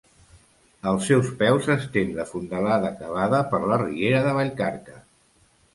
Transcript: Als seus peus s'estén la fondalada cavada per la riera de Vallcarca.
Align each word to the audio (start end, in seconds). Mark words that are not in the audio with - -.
Als 0.91 1.09
seus 1.09 1.29
peus 1.41 1.67
s'estén 1.69 2.15
la 2.21 2.27
fondalada 2.31 2.93
cavada 3.03 3.45
per 3.53 3.61
la 3.73 3.81
riera 3.87 4.25
de 4.31 4.35
Vallcarca. 4.41 5.03